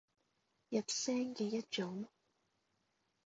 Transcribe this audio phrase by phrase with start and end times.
[0.69, 2.07] 入聲嘅一種